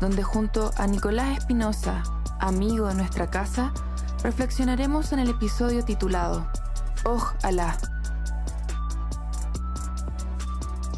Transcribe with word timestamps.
donde 0.00 0.22
junto 0.22 0.70
a 0.76 0.86
Nicolás 0.86 1.38
Espinosa, 1.38 2.02
amigo 2.38 2.88
de 2.88 2.94
nuestra 2.94 3.28
casa, 3.28 3.72
reflexionaremos 4.22 5.12
en 5.12 5.20
el 5.20 5.30
episodio 5.30 5.84
titulado 5.84 6.46
Oh 7.04 7.32
Alá. 7.42 7.76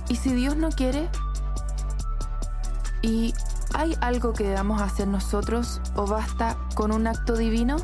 ¿Y 0.08 0.16
si 0.16 0.32
Dios 0.32 0.56
no 0.56 0.70
quiere? 0.70 1.08
¿Y 3.02 3.34
hay 3.74 3.96
algo 4.00 4.32
que 4.32 4.44
debamos 4.44 4.80
hacer 4.80 5.06
nosotros 5.06 5.80
o 5.94 6.06
basta 6.06 6.56
con 6.74 6.92
un 6.92 7.06
acto 7.06 7.36
divino? 7.36 7.76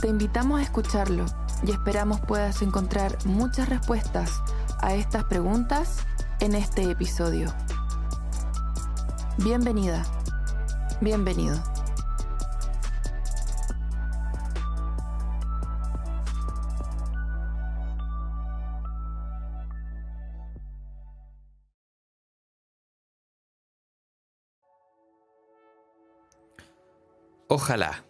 Te 0.00 0.08
invitamos 0.08 0.60
a 0.60 0.62
escucharlo 0.62 1.26
y 1.66 1.72
esperamos 1.72 2.20
puedas 2.20 2.62
encontrar 2.62 3.18
muchas 3.26 3.68
respuestas 3.68 4.40
a 4.80 4.94
estas 4.94 5.24
preguntas 5.24 5.98
en 6.38 6.54
este 6.54 6.90
episodio. 6.90 7.52
Bienvenida, 9.42 10.04
bienvenido. 11.00 11.56
Ojalá. 27.48 28.04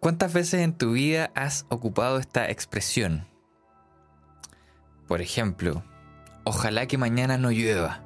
¿Cuántas 0.00 0.32
veces 0.32 0.54
en 0.62 0.76
tu 0.76 0.92
vida 0.92 1.30
has 1.36 1.66
ocupado 1.68 2.18
esta 2.18 2.50
expresión? 2.50 3.28
Por 5.06 5.20
ejemplo, 5.20 5.84
ojalá 6.42 6.86
que 6.88 6.98
mañana 6.98 7.38
no 7.38 7.52
llueva. 7.52 8.03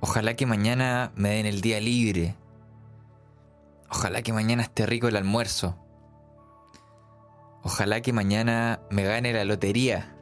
Ojalá 0.00 0.34
que 0.34 0.46
mañana 0.46 1.12
me 1.14 1.30
den 1.30 1.46
el 1.46 1.60
día 1.60 1.78
libre. 1.78 2.34
Ojalá 3.90 4.22
que 4.22 4.32
mañana 4.32 4.62
esté 4.62 4.86
rico 4.86 5.08
el 5.08 5.16
almuerzo. 5.16 5.76
Ojalá 7.62 8.00
que 8.00 8.14
mañana 8.14 8.80
me 8.90 9.04
gane 9.04 9.34
la 9.34 9.44
lotería. 9.44 10.16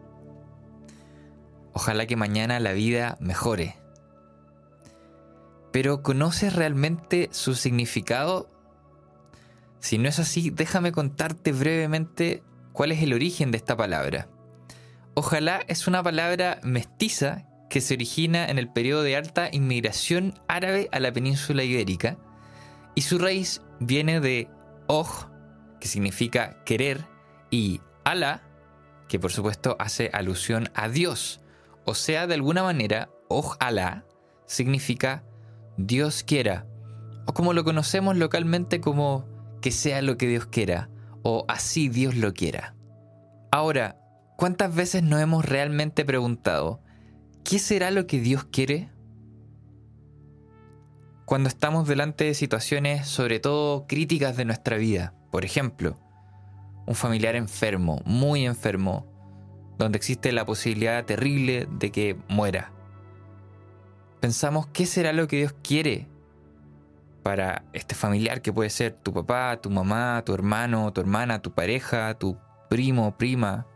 Ojalá 1.72 2.06
que 2.06 2.16
mañana 2.16 2.58
la 2.58 2.72
vida 2.72 3.16
mejore. 3.20 3.76
Pero 5.70 6.02
¿conoces 6.02 6.56
realmente 6.56 7.28
su 7.30 7.54
significado? 7.54 8.50
Si 9.78 9.96
no 9.98 10.08
es 10.08 10.18
así, 10.18 10.50
déjame 10.50 10.90
contarte 10.90 11.52
brevemente 11.52 12.42
cuál 12.72 12.90
es 12.90 13.00
el 13.00 13.12
origen 13.12 13.52
de 13.52 13.58
esta 13.58 13.76
palabra. 13.76 14.28
Ojalá 15.14 15.60
es 15.68 15.86
una 15.86 16.02
palabra 16.02 16.58
mestiza 16.64 17.47
que 17.68 17.80
se 17.80 17.94
origina 17.94 18.46
en 18.46 18.58
el 18.58 18.68
periodo 18.68 19.02
de 19.02 19.16
alta 19.16 19.48
inmigración 19.52 20.34
árabe 20.48 20.88
a 20.92 21.00
la 21.00 21.12
península 21.12 21.64
ibérica 21.64 22.18
y 22.94 23.02
su 23.02 23.18
raíz 23.18 23.62
viene 23.78 24.20
de 24.20 24.50
oj, 24.86 25.28
que 25.80 25.88
significa 25.88 26.62
querer, 26.64 27.06
y 27.50 27.80
ala, 28.04 28.42
que 29.08 29.18
por 29.18 29.30
supuesto 29.30 29.76
hace 29.78 30.10
alusión 30.12 30.70
a 30.74 30.88
Dios. 30.88 31.40
O 31.84 31.94
sea, 31.94 32.26
de 32.26 32.34
alguna 32.34 32.62
manera, 32.62 33.08
oj 33.28 33.56
ala 33.60 34.04
significa 34.46 35.24
Dios 35.76 36.24
quiera, 36.24 36.66
o 37.26 37.34
como 37.34 37.52
lo 37.52 37.62
conocemos 37.62 38.16
localmente 38.16 38.80
como 38.80 39.26
que 39.60 39.70
sea 39.70 40.02
lo 40.02 40.16
que 40.16 40.26
Dios 40.26 40.46
quiera, 40.46 40.90
o 41.22 41.44
así 41.48 41.88
Dios 41.88 42.16
lo 42.16 42.34
quiera. 42.34 42.74
Ahora, 43.52 44.00
¿cuántas 44.36 44.74
veces 44.74 45.02
nos 45.02 45.20
hemos 45.20 45.44
realmente 45.44 46.04
preguntado, 46.04 46.80
¿qué 47.48 47.58
será 47.58 47.90
lo 47.90 48.06
que 48.06 48.20
Dios 48.20 48.44
quiere? 48.44 48.90
Cuando 51.24 51.48
estamos 51.48 51.88
delante 51.88 52.24
de 52.24 52.34
situaciones 52.34 53.08
sobre 53.08 53.40
todo 53.40 53.86
críticas 53.86 54.36
de 54.36 54.44
nuestra 54.44 54.76
vida, 54.76 55.14
por 55.30 55.44
ejemplo, 55.44 55.98
un 56.86 56.94
familiar 56.94 57.36
enfermo, 57.36 58.02
muy 58.04 58.46
enfermo, 58.46 59.06
donde 59.78 59.96
existe 59.98 60.32
la 60.32 60.44
posibilidad 60.44 61.04
terrible 61.04 61.68
de 61.70 61.90
que 61.92 62.16
muera 62.28 62.72
pensamos 64.20 64.66
qué 64.68 64.86
será 64.86 65.12
lo 65.12 65.28
que 65.28 65.36
Dios 65.36 65.54
quiere 65.62 66.08
para 67.22 67.64
este 67.72 67.94
familiar 67.94 68.42
que 68.42 68.52
puede 68.52 68.70
ser 68.70 68.92
tu 68.92 69.12
papá, 69.12 69.60
tu 69.60 69.70
mamá, 69.70 70.22
tu 70.24 70.34
hermano, 70.34 70.92
tu 70.92 71.00
hermana, 71.00 71.40
tu 71.40 71.52
pareja, 71.52 72.14
tu 72.14 72.38
primo, 72.68 73.16
prima. 73.16 73.66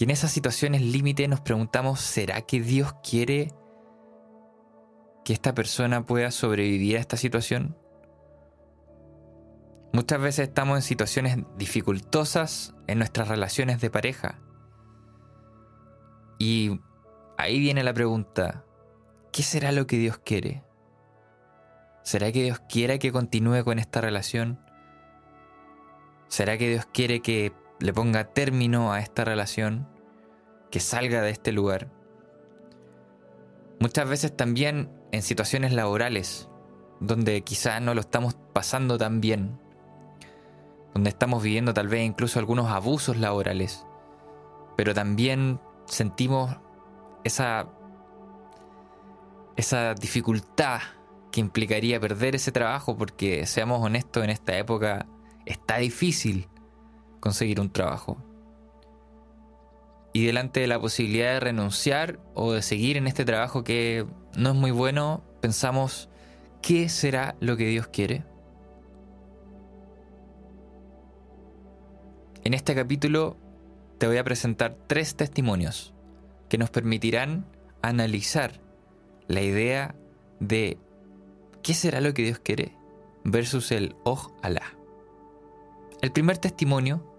Y 0.00 0.04
en 0.04 0.10
esas 0.10 0.32
situaciones 0.32 0.80
límite 0.80 1.28
nos 1.28 1.42
preguntamos, 1.42 2.00
¿será 2.00 2.40
que 2.40 2.62
Dios 2.62 2.94
quiere 3.06 3.52
que 5.26 5.34
esta 5.34 5.54
persona 5.54 6.06
pueda 6.06 6.30
sobrevivir 6.30 6.96
a 6.96 7.00
esta 7.00 7.18
situación? 7.18 7.76
Muchas 9.92 10.18
veces 10.18 10.48
estamos 10.48 10.78
en 10.78 10.82
situaciones 10.82 11.36
dificultosas 11.58 12.74
en 12.86 12.96
nuestras 12.96 13.28
relaciones 13.28 13.82
de 13.82 13.90
pareja. 13.90 14.40
Y 16.38 16.80
ahí 17.36 17.60
viene 17.60 17.84
la 17.84 17.92
pregunta, 17.92 18.64
¿qué 19.32 19.42
será 19.42 19.70
lo 19.70 19.86
que 19.86 19.98
Dios 19.98 20.16
quiere? 20.16 20.64
¿Será 22.04 22.32
que 22.32 22.42
Dios 22.42 22.58
quiera 22.70 22.98
que 22.98 23.12
continúe 23.12 23.64
con 23.64 23.78
esta 23.78 24.00
relación? 24.00 24.64
¿Será 26.28 26.56
que 26.56 26.70
Dios 26.70 26.86
quiere 26.90 27.20
que 27.20 27.52
le 27.80 27.92
ponga 27.94 28.24
término 28.24 28.92
a 28.92 29.00
esta 29.00 29.24
relación? 29.24 29.88
Que 30.70 30.80
salga 30.80 31.22
de 31.22 31.30
este 31.30 31.50
lugar. 31.50 31.90
Muchas 33.80 34.08
veces 34.08 34.36
también 34.36 34.92
en 35.10 35.22
situaciones 35.22 35.72
laborales, 35.72 36.48
donde 37.00 37.40
quizás 37.42 37.80
no 37.80 37.94
lo 37.94 38.02
estamos 38.02 38.36
pasando 38.52 38.98
tan 38.98 39.22
bien, 39.22 39.58
donde 40.92 41.08
estamos 41.08 41.42
viviendo 41.42 41.72
tal 41.72 41.88
vez 41.88 42.04
incluso 42.04 42.38
algunos 42.38 42.70
abusos 42.70 43.16
laborales, 43.16 43.86
pero 44.76 44.92
también 44.92 45.58
sentimos 45.86 46.54
esa, 47.24 47.68
esa 49.56 49.94
dificultad 49.94 50.80
que 51.32 51.40
implicaría 51.40 51.98
perder 51.98 52.34
ese 52.34 52.52
trabajo, 52.52 52.98
porque 52.98 53.46
seamos 53.46 53.82
honestos, 53.82 54.22
en 54.22 54.30
esta 54.30 54.58
época 54.58 55.06
está 55.46 55.78
difícil 55.78 56.49
conseguir 57.20 57.60
un 57.60 57.70
trabajo. 57.70 58.16
Y 60.12 60.26
delante 60.26 60.60
de 60.60 60.66
la 60.66 60.80
posibilidad 60.80 61.34
de 61.34 61.40
renunciar 61.40 62.18
o 62.34 62.52
de 62.52 62.62
seguir 62.62 62.96
en 62.96 63.06
este 63.06 63.24
trabajo 63.24 63.62
que 63.62 64.06
no 64.36 64.50
es 64.50 64.56
muy 64.56 64.72
bueno, 64.72 65.22
pensamos, 65.40 66.08
¿qué 66.62 66.88
será 66.88 67.36
lo 67.40 67.56
que 67.56 67.66
Dios 67.66 67.86
quiere? 67.86 68.24
En 72.42 72.54
este 72.54 72.74
capítulo 72.74 73.36
te 73.98 74.06
voy 74.06 74.16
a 74.16 74.24
presentar 74.24 74.76
tres 74.86 75.14
testimonios 75.14 75.94
que 76.48 76.58
nos 76.58 76.70
permitirán 76.70 77.46
analizar 77.82 78.60
la 79.28 79.42
idea 79.42 79.94
de 80.40 80.78
qué 81.62 81.74
será 81.74 82.00
lo 82.00 82.14
que 82.14 82.22
Dios 82.22 82.40
quiere 82.40 82.74
versus 83.24 83.70
el 83.70 83.94
Oh 84.04 84.34
Alá. 84.42 84.74
El 86.00 86.12
primer 86.12 86.38
testimonio 86.38 87.09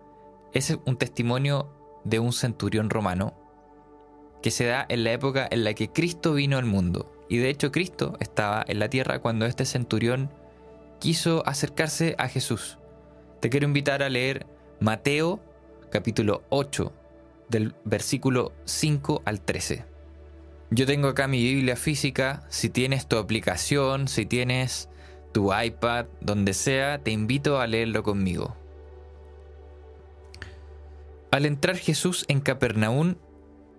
es 0.53 0.77
un 0.85 0.97
testimonio 0.97 1.69
de 2.03 2.19
un 2.19 2.33
centurión 2.33 2.89
romano 2.89 3.37
que 4.41 4.51
se 4.51 4.65
da 4.65 4.85
en 4.89 5.03
la 5.03 5.11
época 5.11 5.47
en 5.49 5.63
la 5.63 5.73
que 5.73 5.89
Cristo 5.89 6.33
vino 6.33 6.57
al 6.57 6.65
mundo. 6.65 7.11
Y 7.29 7.37
de 7.37 7.49
hecho 7.49 7.71
Cristo 7.71 8.17
estaba 8.19 8.63
en 8.67 8.79
la 8.79 8.89
tierra 8.89 9.19
cuando 9.19 9.45
este 9.45 9.65
centurión 9.65 10.31
quiso 10.99 11.47
acercarse 11.47 12.15
a 12.17 12.27
Jesús. 12.27 12.77
Te 13.39 13.49
quiero 13.49 13.67
invitar 13.67 14.03
a 14.03 14.09
leer 14.09 14.45
Mateo 14.79 15.39
capítulo 15.89 16.43
8 16.49 16.91
del 17.49 17.75
versículo 17.85 18.53
5 18.65 19.21
al 19.25 19.41
13. 19.41 19.85
Yo 20.71 20.85
tengo 20.85 21.09
acá 21.09 21.27
mi 21.27 21.43
Biblia 21.43 21.75
física, 21.75 22.45
si 22.49 22.69
tienes 22.69 23.07
tu 23.07 23.17
aplicación, 23.17 24.07
si 24.07 24.25
tienes 24.25 24.89
tu 25.33 25.53
iPad, 25.53 26.05
donde 26.21 26.53
sea, 26.53 26.99
te 26.99 27.11
invito 27.11 27.59
a 27.59 27.67
leerlo 27.67 28.03
conmigo. 28.03 28.55
Al 31.31 31.45
entrar 31.45 31.77
Jesús 31.77 32.25
en 32.27 32.41
Capernaum, 32.41 33.15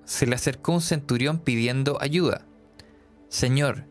se 0.04 0.26
le 0.26 0.34
acercó 0.34 0.72
un 0.72 0.81
centurión 0.81 1.38
pidiendo 1.38 1.99
ayuda. 2.00 2.46
Señor, 3.28 3.84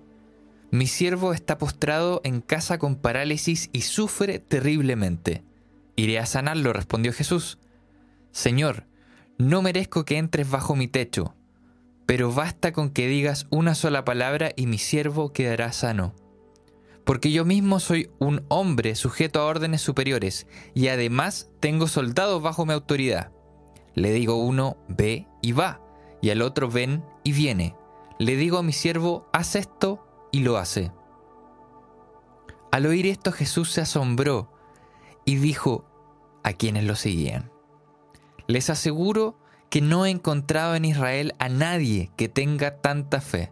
mi 0.71 0.87
siervo 0.87 1.33
está 1.33 1.59
postrado 1.59 2.21
en 2.23 2.41
casa 2.41 2.79
con 2.79 2.95
parálisis 2.95 3.69
y 3.71 3.81
sufre 3.81 4.39
terriblemente. 4.39 5.43
Iré 5.95 6.17
a 6.17 6.25
sanarlo, 6.25 6.73
respondió 6.73 7.13
Jesús. 7.13 7.59
Señor, 8.31 8.87
no 9.37 9.61
merezco 9.61 10.05
que 10.05 10.17
entres 10.17 10.49
bajo 10.49 10.75
mi 10.75 10.87
techo, 10.87 11.35
pero 12.07 12.31
basta 12.31 12.71
con 12.71 12.89
que 12.89 13.07
digas 13.07 13.47
una 13.51 13.75
sola 13.75 14.05
palabra 14.05 14.53
y 14.55 14.65
mi 14.65 14.79
siervo 14.79 15.33
quedará 15.33 15.71
sano. 15.71 16.15
Porque 17.03 17.31
yo 17.31 17.45
mismo 17.45 17.79
soy 17.79 18.09
un 18.17 18.43
hombre 18.47 18.95
sujeto 18.95 19.39
a 19.39 19.45
órdenes 19.45 19.81
superiores 19.81 20.47
y 20.73 20.87
además 20.87 21.49
tengo 21.59 21.87
soldados 21.87 22.41
bajo 22.41 22.65
mi 22.65 22.73
autoridad. 22.73 23.31
Le 23.93 24.11
digo 24.11 24.35
uno, 24.35 24.77
ve 24.87 25.27
y 25.41 25.51
va, 25.51 25.81
y 26.21 26.29
al 26.29 26.41
otro 26.41 26.69
ven 26.69 27.03
y 27.23 27.33
viene. 27.33 27.75
Le 28.19 28.35
digo 28.35 28.57
a 28.57 28.63
mi 28.63 28.73
siervo, 28.73 29.27
haz 29.33 29.55
esto 29.55 30.05
y 30.31 30.41
lo 30.41 30.57
hace. 30.57 30.91
Al 32.71 32.85
oír 32.85 33.05
esto 33.05 33.31
Jesús 33.31 33.71
se 33.71 33.81
asombró 33.81 34.51
y 35.25 35.35
dijo 35.35 35.85
a 36.43 36.53
quienes 36.53 36.85
lo 36.85 36.95
seguían, 36.95 37.51
les 38.47 38.69
aseguro 38.69 39.37
que 39.69 39.81
no 39.81 40.05
he 40.05 40.09
encontrado 40.09 40.75
en 40.75 40.85
Israel 40.85 41.33
a 41.39 41.49
nadie 41.49 42.11
que 42.17 42.29
tenga 42.29 42.81
tanta 42.81 43.21
fe. 43.21 43.51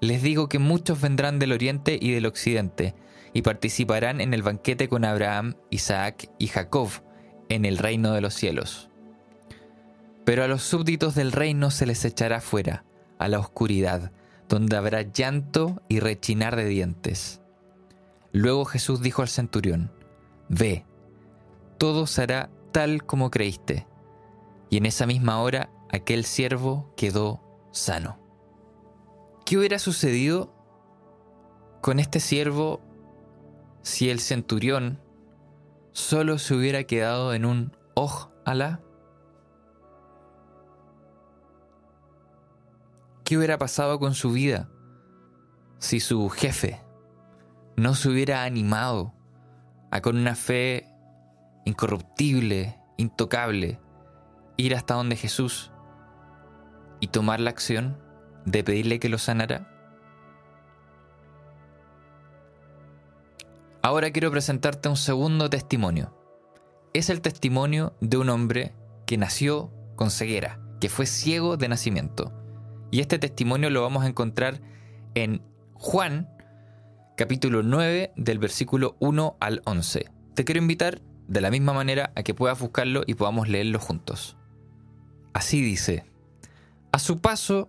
Les 0.00 0.22
digo 0.22 0.48
que 0.48 0.58
muchos 0.58 1.00
vendrán 1.00 1.38
del 1.38 1.52
oriente 1.52 1.98
y 2.00 2.12
del 2.12 2.26
occidente 2.26 2.94
y 3.32 3.42
participarán 3.42 4.20
en 4.20 4.34
el 4.34 4.42
banquete 4.42 4.88
con 4.88 5.04
Abraham, 5.04 5.54
Isaac 5.70 6.30
y 6.38 6.48
Jacob 6.48 6.88
en 7.48 7.64
el 7.64 7.78
reino 7.78 8.12
de 8.12 8.20
los 8.20 8.34
cielos. 8.34 8.90
Pero 10.26 10.42
a 10.42 10.48
los 10.48 10.64
súbditos 10.64 11.14
del 11.14 11.30
reino 11.30 11.70
se 11.70 11.86
les 11.86 12.04
echará 12.04 12.40
fuera, 12.40 12.84
a 13.16 13.28
la 13.28 13.38
oscuridad, 13.38 14.10
donde 14.48 14.76
habrá 14.76 15.02
llanto 15.02 15.80
y 15.88 16.00
rechinar 16.00 16.56
de 16.56 16.64
dientes. 16.64 17.40
Luego 18.32 18.64
Jesús 18.64 19.00
dijo 19.00 19.22
al 19.22 19.28
centurión, 19.28 19.92
Ve, 20.48 20.84
todo 21.78 22.08
será 22.08 22.50
tal 22.72 23.04
como 23.04 23.30
creíste. 23.30 23.86
Y 24.68 24.78
en 24.78 24.86
esa 24.86 25.06
misma 25.06 25.40
hora 25.40 25.70
aquel 25.92 26.24
siervo 26.24 26.92
quedó 26.96 27.40
sano. 27.70 28.18
¿Qué 29.44 29.56
hubiera 29.56 29.78
sucedido 29.78 30.52
con 31.82 32.00
este 32.00 32.18
siervo 32.18 32.80
si 33.82 34.10
el 34.10 34.18
centurión 34.18 35.00
solo 35.92 36.40
se 36.40 36.54
hubiera 36.54 36.82
quedado 36.82 37.32
en 37.32 37.44
un 37.44 37.76
oj 37.94 38.30
alá? 38.44 38.80
¿Qué 43.26 43.36
hubiera 43.36 43.58
pasado 43.58 43.98
con 43.98 44.14
su 44.14 44.30
vida 44.30 44.68
si 45.80 45.98
su 45.98 46.28
jefe 46.28 46.80
no 47.76 47.96
se 47.96 48.08
hubiera 48.08 48.44
animado 48.44 49.14
a 49.90 50.00
con 50.00 50.16
una 50.16 50.36
fe 50.36 50.86
incorruptible, 51.64 52.80
intocable, 52.96 53.80
ir 54.56 54.76
hasta 54.76 54.94
donde 54.94 55.16
Jesús 55.16 55.72
y 57.00 57.08
tomar 57.08 57.40
la 57.40 57.50
acción 57.50 58.00
de 58.44 58.62
pedirle 58.62 59.00
que 59.00 59.08
lo 59.08 59.18
sanara? 59.18 59.72
Ahora 63.82 64.12
quiero 64.12 64.30
presentarte 64.30 64.88
un 64.88 64.96
segundo 64.96 65.50
testimonio. 65.50 66.16
Es 66.94 67.10
el 67.10 67.22
testimonio 67.22 67.96
de 68.00 68.18
un 68.18 68.28
hombre 68.28 68.76
que 69.04 69.18
nació 69.18 69.72
con 69.96 70.12
ceguera, 70.12 70.60
que 70.80 70.88
fue 70.88 71.06
ciego 71.06 71.56
de 71.56 71.68
nacimiento. 71.68 72.45
Y 72.90 73.00
este 73.00 73.18
testimonio 73.18 73.70
lo 73.70 73.82
vamos 73.82 74.04
a 74.04 74.08
encontrar 74.08 74.60
en 75.14 75.42
Juan, 75.74 76.28
capítulo 77.16 77.62
9, 77.62 78.12
del 78.16 78.38
versículo 78.38 78.96
1 79.00 79.36
al 79.40 79.62
11. 79.64 80.10
Te 80.34 80.44
quiero 80.44 80.60
invitar 80.60 81.00
de 81.26 81.40
la 81.40 81.50
misma 81.50 81.72
manera 81.72 82.12
a 82.14 82.22
que 82.22 82.34
puedas 82.34 82.58
buscarlo 82.60 83.02
y 83.06 83.14
podamos 83.14 83.48
leerlo 83.48 83.78
juntos. 83.80 84.36
Así 85.32 85.60
dice, 85.60 86.04
a 86.92 86.98
su 86.98 87.20
paso, 87.20 87.68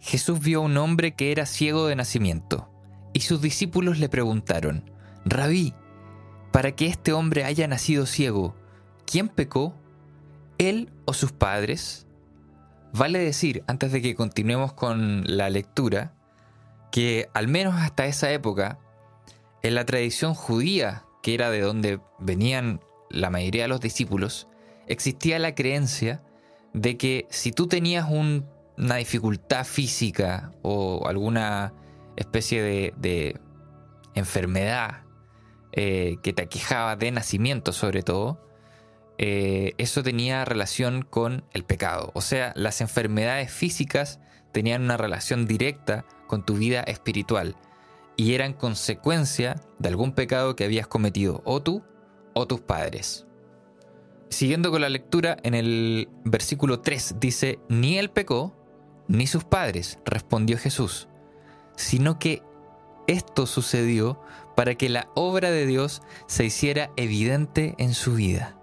Jesús 0.00 0.40
vio 0.40 0.60
a 0.60 0.64
un 0.64 0.76
hombre 0.76 1.14
que 1.14 1.32
era 1.32 1.46
ciego 1.46 1.86
de 1.86 1.96
nacimiento, 1.96 2.70
y 3.12 3.20
sus 3.20 3.40
discípulos 3.40 3.98
le 3.98 4.08
preguntaron, 4.08 4.90
Rabí, 5.24 5.74
para 6.52 6.72
que 6.72 6.86
este 6.86 7.12
hombre 7.12 7.44
haya 7.44 7.68
nacido 7.68 8.06
ciego, 8.06 8.56
¿quién 9.04 9.28
pecó? 9.28 9.74
¿Él 10.58 10.90
o 11.04 11.12
sus 11.12 11.32
padres? 11.32 12.05
Vale 12.92 13.18
decir, 13.18 13.62
antes 13.66 13.92
de 13.92 14.00
que 14.00 14.14
continuemos 14.14 14.72
con 14.72 15.24
la 15.26 15.50
lectura, 15.50 16.14
que 16.90 17.28
al 17.34 17.48
menos 17.48 17.74
hasta 17.74 18.06
esa 18.06 18.32
época, 18.32 18.78
en 19.62 19.74
la 19.74 19.84
tradición 19.84 20.34
judía, 20.34 21.04
que 21.22 21.34
era 21.34 21.50
de 21.50 21.60
donde 21.60 22.00
venían 22.18 22.80
la 23.10 23.30
mayoría 23.30 23.62
de 23.62 23.68
los 23.68 23.80
discípulos, 23.80 24.48
existía 24.86 25.38
la 25.38 25.54
creencia 25.54 26.22
de 26.72 26.96
que 26.96 27.26
si 27.30 27.52
tú 27.52 27.66
tenías 27.66 28.08
una 28.10 28.96
dificultad 28.96 29.64
física 29.64 30.52
o 30.62 31.06
alguna 31.06 31.74
especie 32.16 32.62
de, 32.62 33.40
enfermedad 34.14 35.02
eh, 35.72 36.16
que 36.22 36.32
te 36.32 36.44
aquejaba 36.44 36.96
de 36.96 37.10
nacimiento 37.10 37.72
sobre 37.72 38.02
todo, 38.02 38.45
eh, 39.18 39.72
eso 39.78 40.02
tenía 40.02 40.44
relación 40.44 41.02
con 41.02 41.44
el 41.52 41.64
pecado. 41.64 42.10
O 42.14 42.20
sea, 42.20 42.52
las 42.56 42.80
enfermedades 42.80 43.50
físicas 43.50 44.20
tenían 44.52 44.82
una 44.82 44.96
relación 44.96 45.46
directa 45.46 46.04
con 46.26 46.44
tu 46.44 46.54
vida 46.54 46.80
espiritual 46.82 47.56
y 48.16 48.34
eran 48.34 48.52
consecuencia 48.52 49.60
de 49.78 49.88
algún 49.88 50.12
pecado 50.12 50.56
que 50.56 50.64
habías 50.64 50.86
cometido 50.86 51.42
o 51.44 51.62
tú 51.62 51.82
o 52.34 52.46
tus 52.46 52.60
padres. 52.60 53.26
Siguiendo 54.28 54.70
con 54.70 54.80
la 54.80 54.88
lectura, 54.88 55.36
en 55.42 55.54
el 55.54 56.08
versículo 56.24 56.80
3 56.80 57.16
dice, 57.20 57.60
ni 57.68 57.98
él 57.98 58.10
pecó, 58.10 58.54
ni 59.08 59.26
sus 59.26 59.44
padres, 59.44 59.98
respondió 60.04 60.58
Jesús, 60.58 61.08
sino 61.76 62.18
que 62.18 62.42
esto 63.06 63.46
sucedió 63.46 64.20
para 64.56 64.74
que 64.74 64.88
la 64.88 65.08
obra 65.14 65.50
de 65.50 65.66
Dios 65.66 66.02
se 66.26 66.44
hiciera 66.44 66.90
evidente 66.96 67.74
en 67.78 67.94
su 67.94 68.14
vida. 68.14 68.58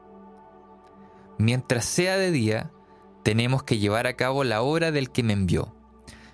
Mientras 1.38 1.85
sea 1.85 2.18
de 2.18 2.31
día, 2.31 2.71
tenemos 3.24 3.63
que 3.63 3.80
llevar 3.80 4.07
a 4.07 4.15
cabo 4.15 4.44
la 4.44 4.62
obra 4.62 4.91
del 4.91 5.12
que 5.12 5.24
me 5.24 5.33
envió. 5.33 5.75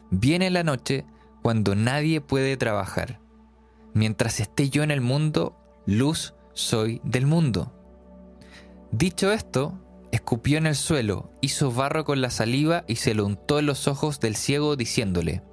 Viene 0.09 0.49
la 0.49 0.63
noche 0.63 1.05
cuando 1.41 1.75
nadie 1.75 2.21
puede 2.21 2.57
trabajar. 2.57 3.19
Mientras 3.93 4.39
esté 4.39 4.69
yo 4.69 4.83
en 4.83 4.91
el 4.91 5.01
mundo, 5.01 5.55
luz 5.85 6.33
soy 6.53 7.01
del 7.03 7.25
mundo. 7.25 7.73
Dicho 8.91 9.31
esto, 9.31 9.79
escupió 10.11 10.57
en 10.57 10.65
el 10.65 10.75
suelo, 10.75 11.31
hizo 11.41 11.71
barro 11.71 12.05
con 12.05 12.21
la 12.21 12.31
saliva 12.31 12.83
y 12.87 12.95
se 12.97 13.13
lo 13.13 13.25
untó 13.25 13.59
en 13.59 13.67
los 13.67 13.87
ojos 13.87 14.19
del 14.19 14.35
ciego 14.35 14.75
diciéndole, 14.75 15.43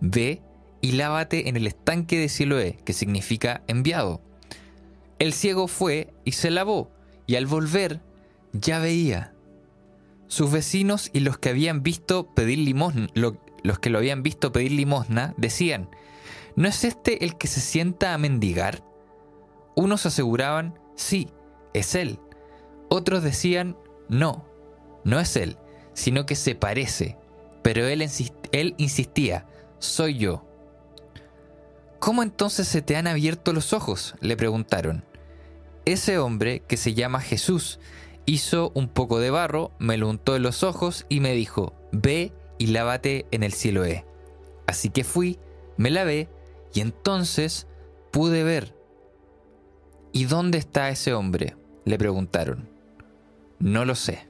Ve 0.00 0.42
y 0.80 0.92
lávate 0.92 1.48
en 1.48 1.56
el 1.56 1.68
estanque 1.68 2.18
de 2.18 2.28
Siloé, 2.28 2.78
que 2.84 2.92
significa 2.92 3.62
enviado. 3.68 4.20
El 5.20 5.32
ciego 5.32 5.68
fue 5.68 6.12
y 6.24 6.32
se 6.32 6.50
lavó, 6.50 6.90
y 7.26 7.36
al 7.36 7.46
volver 7.46 8.00
ya 8.52 8.78
veía. 8.78 9.34
Sus 10.26 10.50
vecinos 10.50 11.10
y 11.12 11.20
los 11.20 11.38
que 11.38 11.50
habían 11.50 11.82
visto 11.82 12.34
pedir 12.34 12.58
limosna, 12.58 13.08
los 13.14 13.78
que 13.78 13.90
lo 13.90 13.98
habían 13.98 14.22
visto 14.22 14.52
pedir 14.52 14.72
limosna, 14.72 15.34
decían, 15.36 15.90
¿no 16.56 16.68
es 16.68 16.84
este 16.84 17.24
el 17.24 17.36
que 17.36 17.48
se 17.48 17.60
sienta 17.60 18.14
a 18.14 18.18
mendigar? 18.18 18.82
Unos 19.74 20.06
aseguraban, 20.06 20.78
sí, 20.96 21.28
es 21.74 21.94
él. 21.94 22.18
Otros 22.88 23.22
decían, 23.22 23.76
no, 24.08 24.46
no 25.04 25.20
es 25.20 25.36
él, 25.36 25.58
sino 25.94 26.26
que 26.26 26.34
se 26.34 26.54
parece. 26.54 27.18
Pero 27.62 27.86
él, 27.86 28.06
él 28.52 28.74
insistía, 28.78 29.46
soy 29.78 30.18
yo. 30.18 30.46
¿Cómo 31.98 32.22
entonces 32.22 32.66
se 32.66 32.82
te 32.82 32.96
han 32.96 33.06
abierto 33.06 33.52
los 33.52 33.72
ojos? 33.72 34.14
le 34.20 34.36
preguntaron. 34.36 35.04
Ese 35.84 36.18
hombre, 36.18 36.62
que 36.66 36.76
se 36.76 36.94
llama 36.94 37.20
Jesús, 37.20 37.78
hizo 38.26 38.72
un 38.74 38.88
poco 38.88 39.18
de 39.18 39.30
barro, 39.30 39.72
me 39.78 39.96
lo 39.96 40.08
untó 40.08 40.36
en 40.36 40.42
los 40.42 40.62
ojos 40.62 41.06
y 41.08 41.20
me 41.20 41.32
dijo, 41.32 41.74
ve 41.92 42.32
y 42.58 42.68
lávate 42.68 43.26
en 43.30 43.42
el 43.42 43.52
cielo 43.52 43.84
E. 43.84 44.04
Así 44.66 44.90
que 44.90 45.04
fui, 45.04 45.38
me 45.76 45.90
lavé 45.90 46.28
y 46.72 46.80
entonces 46.80 47.66
pude 48.10 48.44
ver. 48.44 48.74
¿Y 50.12 50.24
dónde 50.24 50.58
está 50.58 50.88
ese 50.90 51.14
hombre? 51.14 51.56
le 51.84 51.98
preguntaron. 51.98 52.68
No 53.58 53.84
lo 53.84 53.96
sé. 53.96 54.28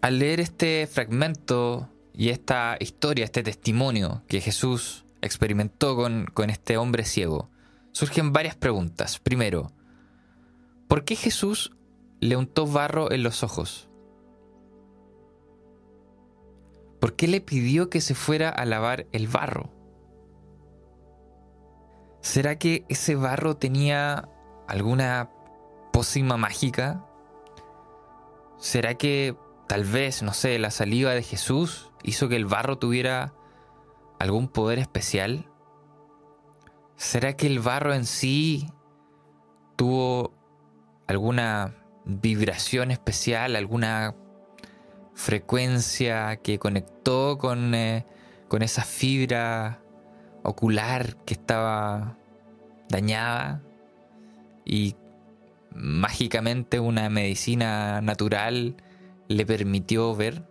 Al 0.00 0.18
leer 0.18 0.40
este 0.40 0.86
fragmento 0.86 1.90
y 2.14 2.30
esta 2.30 2.76
historia, 2.80 3.26
este 3.26 3.42
testimonio 3.42 4.22
que 4.28 4.40
Jesús 4.40 5.04
experimentó 5.20 5.96
con 5.96 6.50
este 6.50 6.78
hombre 6.78 7.04
ciego, 7.04 7.50
surgen 7.92 8.32
varias 8.32 8.56
preguntas. 8.56 9.18
Primero, 9.18 9.72
¿por 10.88 11.04
qué 11.04 11.16
Jesús 11.16 11.72
le 12.20 12.36
untó 12.36 12.66
barro 12.66 13.10
en 13.12 13.22
los 13.22 13.42
ojos? 13.42 13.88
¿Por 17.00 17.14
qué 17.14 17.28
le 17.28 17.40
pidió 17.40 17.90
que 17.90 18.00
se 18.00 18.14
fuera 18.14 18.48
a 18.48 18.64
lavar 18.64 19.06
el 19.12 19.28
barro? 19.28 19.70
¿Será 22.20 22.58
que 22.58 22.84
ese 22.88 23.14
barro 23.14 23.56
tenía 23.56 24.28
alguna 24.66 25.30
pócima 25.92 26.36
mágica? 26.36 27.06
¿Será 28.58 28.94
que 28.94 29.36
tal 29.68 29.84
vez, 29.84 30.22
no 30.22 30.32
sé, 30.32 30.58
la 30.58 30.70
saliva 30.70 31.12
de 31.12 31.22
Jesús 31.22 31.92
hizo 32.02 32.28
que 32.28 32.36
el 32.36 32.46
barro 32.46 32.78
tuviera 32.78 33.34
algún 34.18 34.48
poder 34.48 34.78
especial? 34.78 35.50
¿Será 36.96 37.36
que 37.36 37.46
el 37.46 37.60
barro 37.60 37.94
en 37.94 38.06
sí 38.06 38.72
tuvo 39.76 40.32
alguna 41.06 41.76
vibración 42.06 42.90
especial, 42.90 43.56
alguna 43.56 44.14
frecuencia 45.14 46.36
que 46.36 46.58
conectó 46.58 47.36
con, 47.36 47.74
eh, 47.74 48.06
con 48.48 48.62
esa 48.62 48.84
fibra 48.84 49.82
ocular 50.42 51.16
que 51.24 51.34
estaba 51.34 52.16
dañada 52.88 53.62
y 54.64 54.94
mágicamente 55.74 56.80
una 56.80 57.10
medicina 57.10 58.00
natural 58.00 58.76
le 59.28 59.44
permitió 59.44 60.14
ver? 60.14 60.48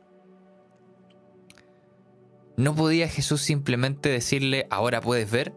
¿No 2.58 2.76
podía 2.76 3.08
Jesús 3.08 3.42
simplemente 3.42 4.10
decirle, 4.10 4.68
ahora 4.70 5.02
puedes 5.02 5.30
ver, 5.30 5.54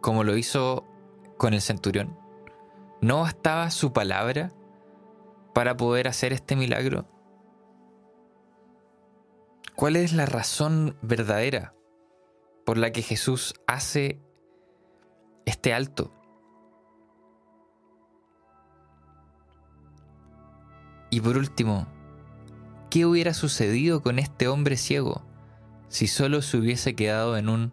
como 0.00 0.24
lo 0.24 0.36
hizo 0.36 0.84
con 1.36 1.54
el 1.54 1.60
centurión? 1.60 2.18
¿No 3.00 3.20
bastaba 3.20 3.70
su 3.70 3.92
palabra 3.92 4.52
para 5.58 5.76
poder 5.76 6.06
hacer 6.06 6.32
este 6.32 6.54
milagro? 6.54 7.08
¿Cuál 9.74 9.96
es 9.96 10.12
la 10.12 10.24
razón 10.24 10.96
verdadera 11.02 11.74
por 12.64 12.78
la 12.78 12.92
que 12.92 13.02
Jesús 13.02 13.54
hace 13.66 14.22
este 15.46 15.74
alto? 15.74 16.14
Y 21.10 21.20
por 21.22 21.36
último, 21.36 21.88
¿qué 22.88 23.04
hubiera 23.04 23.34
sucedido 23.34 24.00
con 24.00 24.20
este 24.20 24.46
hombre 24.46 24.76
ciego 24.76 25.24
si 25.88 26.06
solo 26.06 26.40
se 26.40 26.56
hubiese 26.56 26.94
quedado 26.94 27.36
en 27.36 27.48
un 27.48 27.72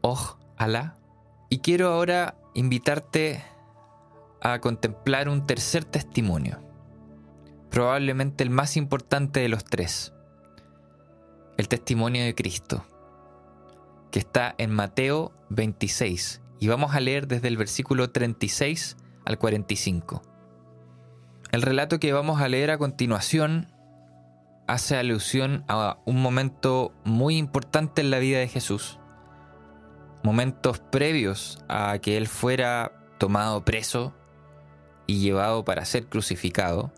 Oh 0.00 0.36
Alá? 0.56 0.96
Y 1.48 1.60
quiero 1.60 1.90
ahora 1.90 2.34
invitarte 2.54 3.40
a 4.40 4.60
contemplar 4.60 5.28
un 5.28 5.46
tercer 5.46 5.84
testimonio, 5.84 6.69
probablemente 7.70 8.44
el 8.44 8.50
más 8.50 8.76
importante 8.76 9.40
de 9.40 9.48
los 9.48 9.64
tres, 9.64 10.12
el 11.56 11.68
testimonio 11.68 12.24
de 12.24 12.34
Cristo, 12.34 12.84
que 14.10 14.18
está 14.18 14.54
en 14.58 14.70
Mateo 14.70 15.32
26, 15.50 16.42
y 16.58 16.68
vamos 16.68 16.94
a 16.94 17.00
leer 17.00 17.26
desde 17.26 17.48
el 17.48 17.56
versículo 17.56 18.10
36 18.10 18.96
al 19.24 19.38
45. 19.38 20.22
El 21.52 21.62
relato 21.62 21.98
que 21.98 22.12
vamos 22.12 22.40
a 22.40 22.48
leer 22.48 22.70
a 22.70 22.78
continuación 22.78 23.72
hace 24.68 24.96
alusión 24.96 25.64
a 25.66 25.98
un 26.04 26.22
momento 26.22 26.94
muy 27.04 27.36
importante 27.36 28.02
en 28.02 28.10
la 28.10 28.18
vida 28.18 28.38
de 28.38 28.46
Jesús. 28.46 29.00
Momentos 30.22 30.78
previos 30.78 31.58
a 31.68 31.98
que 31.98 32.16
él 32.16 32.28
fuera 32.28 32.92
tomado 33.18 33.64
preso 33.64 34.14
y 35.06 35.18
llevado 35.18 35.64
para 35.64 35.84
ser 35.84 36.06
crucificado. 36.06 36.92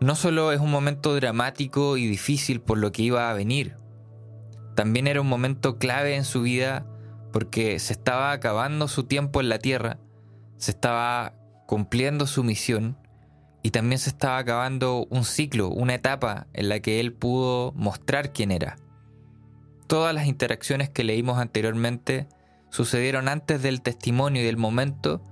No 0.00 0.14
solo 0.14 0.52
es 0.52 0.60
un 0.60 0.70
momento 0.70 1.14
dramático 1.14 1.96
y 1.96 2.06
difícil 2.06 2.60
por 2.60 2.78
lo 2.78 2.92
que 2.92 3.02
iba 3.02 3.30
a 3.30 3.34
venir, 3.34 3.76
también 4.74 5.06
era 5.06 5.22
un 5.22 5.28
momento 5.28 5.78
clave 5.78 6.16
en 6.16 6.24
su 6.24 6.42
vida 6.42 6.86
porque 7.32 7.78
se 7.78 7.94
estaba 7.94 8.32
acabando 8.32 8.88
su 8.88 9.04
tiempo 9.04 9.40
en 9.40 9.48
la 9.48 9.58
tierra, 9.58 9.98
se 10.58 10.70
estaba 10.70 11.34
cumpliendo 11.66 12.26
su 12.26 12.44
misión 12.44 12.98
y 13.62 13.70
también 13.70 13.98
se 13.98 14.10
estaba 14.10 14.36
acabando 14.38 15.06
un 15.10 15.24
ciclo, 15.24 15.68
una 15.68 15.94
etapa 15.94 16.46
en 16.52 16.68
la 16.68 16.80
que 16.80 17.00
él 17.00 17.14
pudo 17.14 17.72
mostrar 17.72 18.32
quién 18.32 18.50
era. 18.50 18.76
Todas 19.86 20.14
las 20.14 20.26
interacciones 20.26 20.90
que 20.90 21.04
leímos 21.04 21.38
anteriormente 21.38 22.28
sucedieron 22.68 23.28
antes 23.28 23.62
del 23.62 23.80
testimonio 23.80 24.42
y 24.42 24.44
del 24.44 24.56
momento 24.58 25.22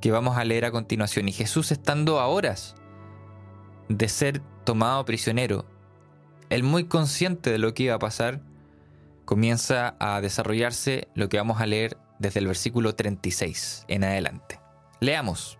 que 0.00 0.12
vamos 0.12 0.36
a 0.36 0.44
leer 0.44 0.64
a 0.64 0.70
continuación. 0.70 1.28
Y 1.28 1.32
Jesús 1.32 1.72
estando 1.72 2.20
a 2.20 2.28
horas 2.28 2.76
de 3.88 4.08
ser 4.08 4.42
tomado 4.64 5.04
prisionero, 5.04 5.64
él 6.50 6.62
muy 6.62 6.84
consciente 6.84 7.50
de 7.50 7.58
lo 7.58 7.74
que 7.74 7.84
iba 7.84 7.94
a 7.94 7.98
pasar, 7.98 8.40
comienza 9.24 9.96
a 9.98 10.20
desarrollarse 10.20 11.08
lo 11.14 11.28
que 11.28 11.36
vamos 11.38 11.60
a 11.60 11.66
leer 11.66 11.98
desde 12.18 12.40
el 12.40 12.46
versículo 12.46 12.94
36 12.94 13.84
en 13.88 14.04
adelante. 14.04 14.60
Leamos. 15.00 15.58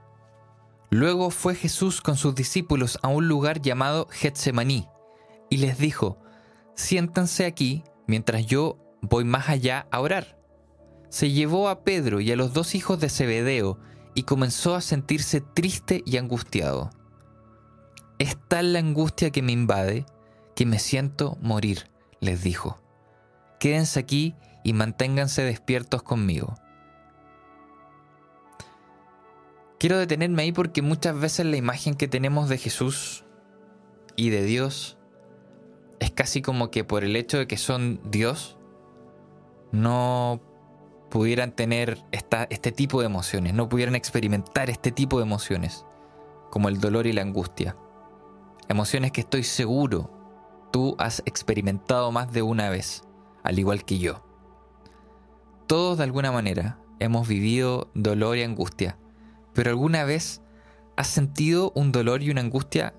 Luego 0.90 1.30
fue 1.30 1.54
Jesús 1.54 2.00
con 2.00 2.16
sus 2.16 2.34
discípulos 2.34 2.98
a 3.02 3.08
un 3.08 3.28
lugar 3.28 3.60
llamado 3.60 4.06
Getsemaní 4.10 4.88
y 5.50 5.58
les 5.58 5.78
dijo, 5.78 6.18
siéntanse 6.74 7.44
aquí 7.44 7.82
mientras 8.06 8.46
yo 8.46 8.78
voy 9.02 9.24
más 9.24 9.48
allá 9.48 9.88
a 9.90 10.00
orar. 10.00 10.38
Se 11.08 11.30
llevó 11.30 11.68
a 11.68 11.82
Pedro 11.82 12.20
y 12.20 12.30
a 12.30 12.36
los 12.36 12.52
dos 12.52 12.74
hijos 12.74 13.00
de 13.00 13.08
Zebedeo 13.08 13.78
y 14.14 14.22
comenzó 14.22 14.74
a 14.74 14.80
sentirse 14.80 15.40
triste 15.40 16.02
y 16.06 16.16
angustiado. 16.16 16.90
Es 18.18 18.36
tal 18.48 18.72
la 18.72 18.78
angustia 18.78 19.30
que 19.30 19.42
me 19.42 19.52
invade 19.52 20.06
que 20.54 20.66
me 20.66 20.78
siento 20.78 21.36
morir, 21.42 21.90
les 22.20 22.42
dijo. 22.42 22.78
Quédense 23.60 24.00
aquí 24.00 24.34
y 24.64 24.72
manténganse 24.72 25.42
despiertos 25.42 26.02
conmigo. 26.02 26.54
Quiero 29.78 29.98
detenerme 29.98 30.42
ahí 30.42 30.52
porque 30.52 30.80
muchas 30.80 31.18
veces 31.20 31.44
la 31.44 31.58
imagen 31.58 31.94
que 31.94 32.08
tenemos 32.08 32.48
de 32.48 32.56
Jesús 32.56 33.24
y 34.16 34.30
de 34.30 34.42
Dios 34.42 34.96
es 36.00 36.10
casi 36.10 36.40
como 36.40 36.70
que 36.70 36.84
por 36.84 37.04
el 37.04 37.16
hecho 37.16 37.36
de 37.36 37.46
que 37.46 37.58
son 37.58 38.00
Dios, 38.10 38.56
no 39.72 40.40
pudieran 41.10 41.52
tener 41.52 41.98
este 42.12 42.72
tipo 42.72 43.00
de 43.00 43.06
emociones, 43.06 43.52
no 43.52 43.68
pudieran 43.68 43.94
experimentar 43.94 44.70
este 44.70 44.90
tipo 44.90 45.18
de 45.18 45.24
emociones, 45.24 45.84
como 46.50 46.68
el 46.68 46.80
dolor 46.80 47.06
y 47.06 47.12
la 47.12 47.22
angustia. 47.22 47.76
Emociones 48.68 49.12
que 49.12 49.20
estoy 49.20 49.42
seguro 49.42 50.10
tú 50.72 50.96
has 50.98 51.22
experimentado 51.26 52.12
más 52.12 52.32
de 52.32 52.42
una 52.42 52.70
vez, 52.70 53.04
al 53.42 53.58
igual 53.58 53.84
que 53.84 53.98
yo. 53.98 54.24
Todos 55.66 55.98
de 55.98 56.04
alguna 56.04 56.32
manera 56.32 56.78
hemos 56.98 57.26
vivido 57.28 57.90
dolor 57.94 58.36
y 58.36 58.42
angustia 58.42 58.98
pero 59.56 59.70
alguna 59.70 60.04
vez 60.04 60.42
has 60.96 61.06
sentido 61.06 61.72
un 61.74 61.90
dolor 61.90 62.22
y 62.22 62.30
una 62.30 62.42
angustia 62.42 62.92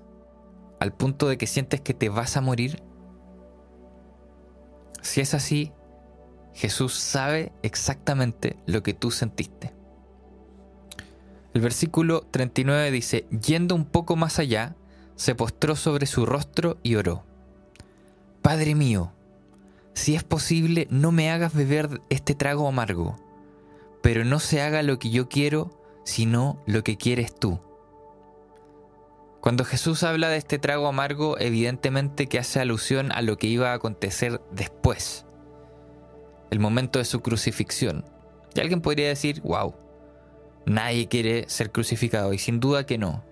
al 0.80 0.92
punto 0.92 1.28
de 1.28 1.38
que 1.38 1.46
sientes 1.46 1.80
que 1.80 1.94
te 1.94 2.08
vas 2.08 2.36
a 2.36 2.40
morir? 2.40 2.82
Si 5.00 5.20
es 5.20 5.34
así, 5.34 5.72
Jesús 6.54 6.94
sabe 6.94 7.52
exactamente 7.62 8.56
lo 8.66 8.82
que 8.82 8.92
tú 8.92 9.12
sentiste. 9.12 9.72
El 11.54 11.60
versículo 11.60 12.22
39 12.22 12.90
dice, 12.90 13.28
yendo 13.30 13.76
un 13.76 13.84
poco 13.84 14.16
más 14.16 14.40
allá, 14.40 14.74
se 15.18 15.34
postró 15.34 15.74
sobre 15.74 16.06
su 16.06 16.24
rostro 16.24 16.78
y 16.84 16.94
oró. 16.94 17.24
Padre 18.40 18.76
mío, 18.76 19.12
si 19.92 20.14
es 20.14 20.22
posible, 20.22 20.86
no 20.90 21.10
me 21.10 21.30
hagas 21.30 21.52
beber 21.52 22.00
este 22.08 22.36
trago 22.36 22.68
amargo, 22.68 23.16
pero 24.00 24.24
no 24.24 24.38
se 24.38 24.62
haga 24.62 24.82
lo 24.84 25.00
que 25.00 25.10
yo 25.10 25.28
quiero, 25.28 25.82
sino 26.04 26.62
lo 26.66 26.84
que 26.84 26.96
quieres 26.96 27.34
tú. 27.34 27.60
Cuando 29.40 29.64
Jesús 29.64 30.04
habla 30.04 30.28
de 30.28 30.36
este 30.36 30.60
trago 30.60 30.86
amargo, 30.86 31.36
evidentemente 31.38 32.28
que 32.28 32.38
hace 32.38 32.60
alusión 32.60 33.10
a 33.10 33.20
lo 33.20 33.38
que 33.38 33.48
iba 33.48 33.72
a 33.72 33.74
acontecer 33.74 34.40
después, 34.52 35.26
el 36.52 36.60
momento 36.60 37.00
de 37.00 37.04
su 37.04 37.20
crucifixión. 37.20 38.04
Y 38.54 38.60
alguien 38.60 38.80
podría 38.80 39.08
decir, 39.08 39.40
wow, 39.42 39.74
nadie 40.64 41.08
quiere 41.08 41.48
ser 41.48 41.72
crucificado, 41.72 42.32
y 42.32 42.38
sin 42.38 42.60
duda 42.60 42.86
que 42.86 42.98
no. 42.98 43.27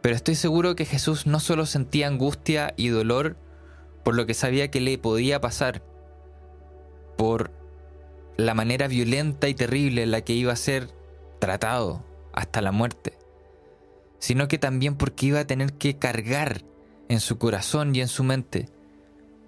Pero 0.00 0.14
estoy 0.14 0.34
seguro 0.34 0.76
que 0.76 0.84
Jesús 0.84 1.26
no 1.26 1.40
solo 1.40 1.66
sentía 1.66 2.06
angustia 2.06 2.72
y 2.76 2.88
dolor 2.88 3.36
por 4.04 4.14
lo 4.14 4.26
que 4.26 4.34
sabía 4.34 4.70
que 4.70 4.80
le 4.80 4.96
podía 4.98 5.40
pasar, 5.40 5.82
por 7.16 7.50
la 8.36 8.54
manera 8.54 8.86
violenta 8.86 9.48
y 9.48 9.54
terrible 9.54 10.04
en 10.04 10.12
la 10.12 10.20
que 10.22 10.32
iba 10.32 10.52
a 10.52 10.56
ser 10.56 10.88
tratado 11.40 12.04
hasta 12.32 12.62
la 12.62 12.72
muerte, 12.72 13.18
sino 14.20 14.48
que 14.48 14.58
también 14.58 14.96
porque 14.96 15.26
iba 15.26 15.40
a 15.40 15.46
tener 15.46 15.72
que 15.72 15.98
cargar 15.98 16.62
en 17.08 17.20
su 17.20 17.38
corazón 17.38 17.94
y 17.94 18.00
en 18.00 18.08
su 18.08 18.22
mente 18.22 18.68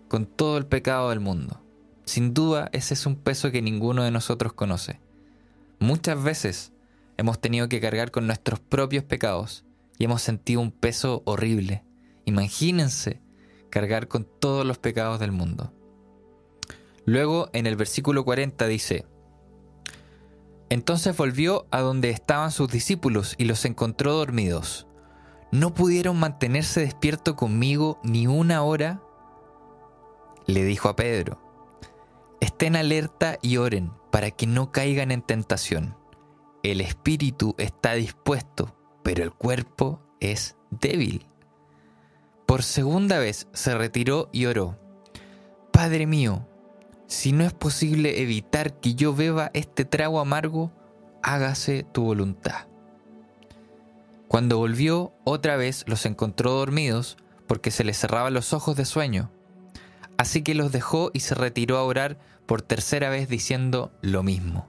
con 0.09 0.27
todo 0.27 0.59
el 0.59 0.67
pecado 0.67 1.11
del 1.11 1.21
mundo. 1.21 1.63
Sin 2.05 2.35
duda 2.35 2.69
ese 2.73 2.95
es 2.95 3.07
un 3.07 3.15
peso 3.15 3.53
que 3.53 3.63
ninguno 3.63 4.03
de 4.03 4.11
nosotros 4.11 4.53
conoce. 4.53 4.99
Muchas 5.79 6.21
veces 6.23 6.73
hemos 7.17 7.41
tenido 7.41 7.69
que 7.69 7.81
cargar 7.81 8.11
con 8.11 8.27
nuestros 8.27 8.59
propios 8.59 9.05
pecados 9.05 9.65
y 10.01 10.05
hemos 10.05 10.23
sentido 10.23 10.63
un 10.63 10.73
peso 10.73 11.23
horrible. 11.27 11.85
Imagínense 12.25 13.21
cargar 13.69 14.09
con 14.09 14.25
todos 14.25 14.65
los 14.65 14.79
pecados 14.79 15.21
del 15.21 15.31
mundo. 15.31 15.75
Luego 17.05 17.51
en 17.53 17.67
el 17.67 17.77
versículo 17.77 18.25
40 18.25 18.67
dice, 18.67 19.05
Entonces 20.71 21.15
volvió 21.15 21.67
a 21.71 21.83
donde 21.83 22.09
estaban 22.09 22.51
sus 22.51 22.73
discípulos 22.73 23.35
y 23.37 23.45
los 23.45 23.67
encontró 23.67 24.15
dormidos. 24.15 24.87
¿No 25.53 25.75
pudieron 25.75 26.19
mantenerse 26.19 26.81
despierto 26.81 27.37
conmigo 27.37 28.01
ni 28.03 28.27
una 28.27 28.63
hora? 28.63 29.03
Le 30.47 30.65
dijo 30.65 30.89
a 30.89 30.97
Pedro, 30.97 31.43
estén 32.41 32.75
alerta 32.75 33.39
y 33.43 33.59
oren 33.59 33.93
para 34.11 34.31
que 34.31 34.47
no 34.47 34.73
caigan 34.73 35.11
en 35.11 35.21
tentación. 35.21 35.95
El 36.63 36.81
espíritu 36.81 37.55
está 37.59 37.93
dispuesto, 37.93 38.80
pero 39.03 39.23
el 39.23 39.33
cuerpo 39.33 40.01
es 40.21 40.57
débil. 40.71 41.27
Por 42.47 42.63
segunda 42.63 43.19
vez 43.19 43.49
se 43.53 43.77
retiró 43.77 44.29
y 44.33 44.47
oró. 44.47 44.79
Padre 45.73 46.07
mío, 46.07 46.47
si 47.07 47.33
no 47.33 47.45
es 47.45 47.53
posible 47.53 48.23
evitar 48.23 48.81
que 48.81 48.95
yo 48.95 49.15
beba 49.15 49.51
este 49.55 49.85
trago 49.85 50.21
amargo, 50.21 50.73
hágase 51.23 51.85
tu 51.85 52.03
voluntad. 52.03 52.67
Cuando 54.29 54.59
volvió, 54.59 55.13
otra 55.25 55.57
vez 55.57 55.85
los 55.89 56.07
encontró 56.07 56.53
dormidos 56.53 57.17
porque 57.49 57.73
se 57.73 57.83
les 57.83 57.99
cerraban 57.99 58.33
los 58.33 58.53
ojos 58.53 58.77
de 58.77 58.85
sueño. 58.85 59.33
Así 60.19 60.43
que 60.43 60.55
los 60.55 60.71
dejó 60.71 61.11
y 61.13 61.21
se 61.21 61.35
retiró 61.35 61.79
a 61.79 61.83
orar 61.83 62.19
por 62.47 62.63
tercera 62.63 63.11
vez 63.11 63.29
diciendo 63.29 63.91
lo 64.03 64.23
mismo. 64.23 64.69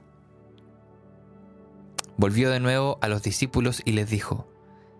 Volvió 2.16 2.50
de 2.50 2.60
nuevo 2.60 2.98
a 3.00 3.08
los 3.08 3.22
discípulos 3.22 3.82
y 3.84 3.92
les 3.92 4.10
dijo, 4.10 4.48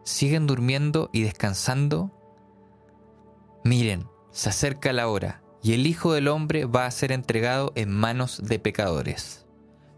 ¿siguen 0.04 0.46
durmiendo 0.46 1.10
y 1.12 1.22
descansando? 1.22 2.10
Miren, 3.64 4.08
se 4.30 4.48
acerca 4.48 4.92
la 4.92 5.08
hora 5.08 5.42
y 5.62 5.74
el 5.74 5.86
Hijo 5.86 6.12
del 6.12 6.28
Hombre 6.28 6.64
va 6.64 6.86
a 6.86 6.90
ser 6.90 7.12
entregado 7.12 7.72
en 7.76 7.90
manos 7.90 8.40
de 8.42 8.58
pecadores. 8.58 9.46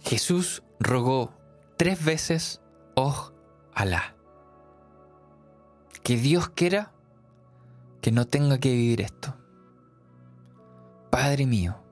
Jesús 0.00 0.62
rogó 0.78 1.33
tres 1.78 2.04
veces, 2.04 2.61
oh 2.94 3.33
Alá. 3.75 4.16
Que 6.02 6.16
Dios 6.16 6.49
quiera 6.50 6.92
que 8.00 8.12
no 8.12 8.26
tenga 8.26 8.59
que 8.59 8.71
vivir 8.71 9.00
esto. 9.00 9.37
Padre 11.11 11.47
mío, 11.47 11.83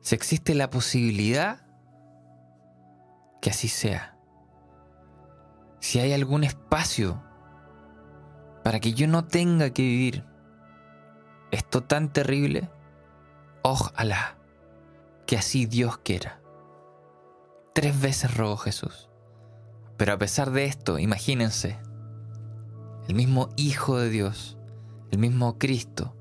si 0.00 0.14
existe 0.14 0.54
la 0.54 0.68
posibilidad, 0.68 1.63
que 3.44 3.50
así 3.50 3.68
sea. 3.68 4.16
Si 5.78 5.98
hay 5.98 6.14
algún 6.14 6.44
espacio 6.44 7.22
para 8.62 8.80
que 8.80 8.94
yo 8.94 9.06
no 9.06 9.26
tenga 9.26 9.68
que 9.68 9.82
vivir 9.82 10.24
esto 11.50 11.82
tan 11.82 12.10
terrible, 12.10 12.70
ojalá 13.62 14.38
que 15.26 15.36
así 15.36 15.66
Dios 15.66 15.98
quiera. 15.98 16.40
Tres 17.74 18.00
veces 18.00 18.34
rogó 18.34 18.56
Jesús. 18.56 19.10
Pero 19.98 20.14
a 20.14 20.18
pesar 20.18 20.50
de 20.50 20.64
esto, 20.64 20.98
imagínense, 20.98 21.76
el 23.08 23.14
mismo 23.14 23.50
Hijo 23.56 23.98
de 23.98 24.08
Dios, 24.08 24.56
el 25.10 25.18
mismo 25.18 25.58
Cristo, 25.58 26.16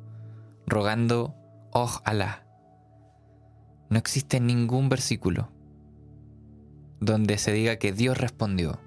rogando, 0.68 1.38
ojalá. 1.72 2.46
No 3.90 3.98
existe 3.98 4.42
ningún 4.42 4.90
versículo 4.90 5.53
donde 7.06 7.38
se 7.38 7.52
diga 7.52 7.78
que 7.78 7.92
Dios 7.92 8.18
respondió. 8.18 8.80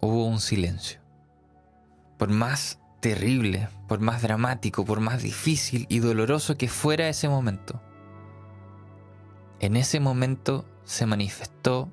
Hubo 0.00 0.26
un 0.26 0.40
silencio. 0.40 1.00
Por 2.18 2.28
más 2.28 2.78
terrible, 3.00 3.68
por 3.88 4.00
más 4.00 4.22
dramático, 4.22 4.84
por 4.84 5.00
más 5.00 5.22
difícil 5.22 5.86
y 5.88 6.00
doloroso 6.00 6.56
que 6.56 6.68
fuera 6.68 7.08
ese 7.08 7.28
momento, 7.28 7.80
en 9.58 9.76
ese 9.76 10.00
momento 10.00 10.66
se 10.84 11.06
manifestó 11.06 11.90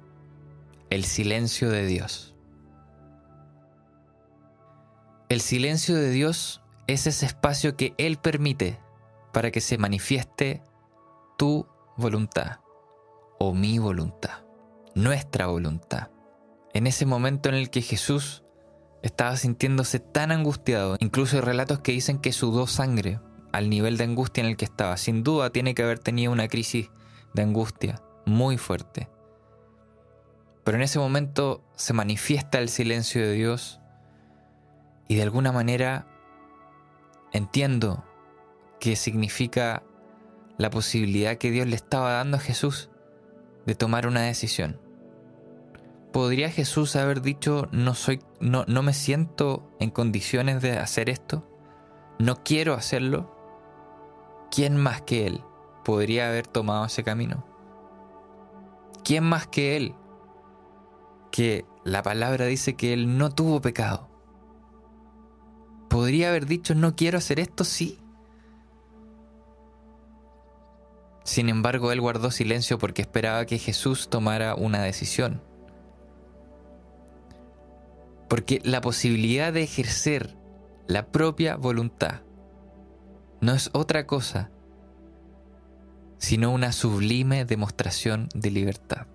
el 0.90 1.04
silencio 1.04 1.70
de 1.70 1.86
Dios. 1.86 2.36
El 5.30 5.42
silencio 5.42 5.96
de 5.96 6.10
Dios 6.10 6.62
es 6.88 7.08
ese 7.08 7.26
espacio 7.26 7.76
que 7.76 7.94
Él 7.98 8.18
permite 8.18 8.80
para 9.34 9.52
que 9.52 9.60
se 9.60 9.78
manifieste 9.78 10.62
tu 11.38 11.68
voluntad 11.98 12.60
o 13.40 13.54
mi 13.54 13.80
voluntad, 13.80 14.44
nuestra 14.96 15.48
voluntad. 15.48 16.10
En 16.74 16.88
ese 16.88 17.06
momento 17.06 17.50
en 17.50 17.56
el 17.56 17.70
que 17.70 17.82
Jesús 17.82 18.44
estaba 19.02 19.36
sintiéndose 19.36 20.00
tan 20.00 20.32
angustiado. 20.32 20.98
Incluso 21.00 21.38
hay 21.38 21.42
relatos 21.42 21.80
que 21.80 21.92
dicen 21.92 22.20
que 22.20 22.32
sudó 22.32 22.68
sangre 22.68 23.20
al 23.52 23.70
nivel 23.70 23.98
de 23.98 24.04
angustia 24.04 24.42
en 24.42 24.50
el 24.50 24.58
que 24.58 24.66
estaba. 24.66 24.98
Sin 24.98 25.24
duda 25.24 25.52
tiene 25.52 25.74
que 25.74 25.84
haber 25.84 26.00
tenido 26.00 26.32
una 26.32 26.48
crisis 26.48 26.90
de 27.34 27.42
angustia 27.42 28.02
muy 28.26 28.58
fuerte. 28.58 29.10
Pero 30.64 30.78
en 30.78 30.84
ese 30.84 31.00
momento 31.00 31.64
se 31.76 31.94
manifiesta 31.94 32.60
el 32.60 32.70
silencio 32.70 33.22
de 33.22 33.32
Dios 33.34 33.80
y 35.08 35.16
de 35.16 35.24
alguna 35.24 35.52
manera 35.52 36.08
entiendo 37.32 38.04
que 38.80 38.96
significa 38.96 39.84
la 40.58 40.70
posibilidad 40.70 41.38
que 41.38 41.52
Dios 41.52 41.68
le 41.68 41.76
estaba 41.76 42.12
dando 42.14 42.38
a 42.38 42.42
Jesús 42.42 42.90
de 43.68 43.76
tomar 43.76 44.08
una 44.08 44.22
decisión. 44.22 44.80
¿Podría 46.14 46.50
Jesús 46.50 46.96
haber 46.96 47.22
dicho 47.22 47.68
no 47.72 47.94
soy 47.94 48.22
no, 48.40 48.64
no 48.66 48.82
me 48.82 48.94
siento 48.94 49.70
en 49.80 49.92
condiciones 49.92 50.62
de 50.62 50.80
hacer 50.80 51.10
esto? 51.10 51.46
¿No 52.18 52.44
quiero 52.44 52.74
hacerlo? 52.74 53.36
¿Quién 54.50 54.78
más 54.78 55.02
que 55.02 55.28
Él 55.28 55.44
podría 55.84 56.30
haber 56.30 56.48
tomado 56.48 56.86
ese 56.86 57.04
camino? 57.04 57.46
¿Quién 59.04 59.26
más 59.26 59.48
que 59.48 59.76
Él? 59.76 59.94
Que 61.30 61.66
la 61.84 62.02
palabra 62.02 62.46
dice 62.46 62.76
que 62.76 62.94
Él 62.94 63.18
no 63.18 63.30
tuvo 63.30 63.62
pecado. 63.62 64.08
¿Podría 65.90 66.30
haber 66.30 66.46
dicho 66.46 66.74
no 66.74 66.96
quiero 66.96 67.18
hacer 67.18 67.40
esto? 67.42 67.66
Sí. 67.66 68.00
Sin 71.28 71.50
embargo, 71.50 71.92
Él 71.92 72.00
guardó 72.00 72.32
silencio 72.32 72.78
porque 72.78 73.02
esperaba 73.02 73.46
que 73.46 73.58
Jesús 73.58 74.08
tomara 74.08 74.56
una 74.56 74.82
decisión. 74.82 75.42
Porque 78.30 78.62
la 78.64 78.80
posibilidad 78.80 79.52
de 79.52 79.64
ejercer 79.64 80.38
la 80.88 81.08
propia 81.08 81.58
voluntad 81.58 82.22
no 83.42 83.54
es 83.54 83.70
otra 83.74 84.08
cosa 84.08 84.52
sino 86.18 86.52
una 86.54 86.72
sublime 86.72 87.44
demostración 87.44 88.30
de 88.34 88.50
libertad. 88.50 89.06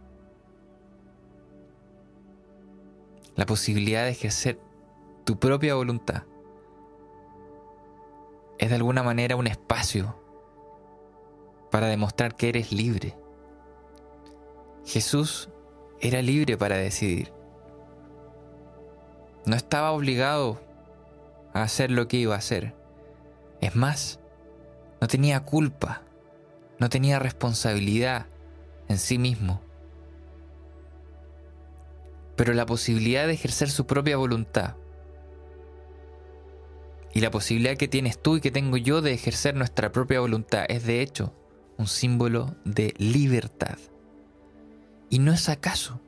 La 3.37 3.46
posibilidad 3.46 4.05
de 4.05 4.11
ejercer 4.11 4.61
tu 5.25 5.38
propia 5.38 5.77
voluntad 5.77 6.25
es 8.59 8.68
de 8.68 8.77
alguna 8.77 9.03
manera 9.03 9.35
un 9.35 9.46
espacio 9.46 10.22
para 11.73 11.87
demostrar 11.87 12.37
que 12.37 12.51
eres 12.51 12.71
libre. 12.71 13.17
Jesús 14.85 15.49
era 16.03 16.21
libre 16.21 16.59
para 16.59 16.77
decidir. 16.77 17.33
No 19.47 19.57
estaba 19.57 19.93
obligado 19.93 20.61
a 21.55 21.63
hacer 21.63 21.91
lo 21.91 22.09
que 22.09 22.19
iba 22.19 22.35
a 22.35 22.39
hacer. 22.39 22.75
Es 23.63 23.75
más, 23.75 24.21
no 25.01 25.09
tenía 25.09 25.41
culpa, 25.41 26.03
no 26.79 26.91
tenía 26.91 27.19
responsabilidad 27.19 28.27
en 28.89 28.99
sí 28.99 29.17
mismo. 29.17 29.63
Pero 32.37 32.53
la 32.53 32.67
posibilidad 32.67 33.27
de 33.27 33.33
ejercer 33.33 33.71
su 33.71 33.87
propia 33.87 34.19
voluntad 34.19 34.77
y 37.15 37.21
la 37.21 37.31
posibilidad 37.31 37.79
que 37.79 37.89
tienes 37.89 38.21
tú 38.21 38.37
y 38.37 38.41
que 38.43 38.51
tengo 38.51 38.77
yo 38.77 39.01
de 39.01 39.15
ejercer 39.15 39.55
nuestra 39.55 39.91
propia 39.91 40.21
voluntad 40.21 40.67
es 40.69 40.85
de 40.85 41.01
hecho 41.01 41.33
un 41.79 41.87
símbolo 41.87 42.55
de 42.65 42.95
libertad. 42.99 43.79
¿Y 45.11 45.19
no 45.19 45.33
es 45.33 45.49
acaso 45.49 46.01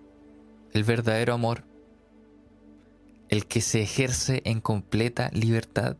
el 0.72 0.84
verdadero 0.84 1.34
amor 1.34 1.64
el 3.28 3.46
que 3.46 3.60
se 3.60 3.82
ejerce 3.82 4.42
en 4.44 4.60
completa 4.60 5.30
libertad. 5.32 5.96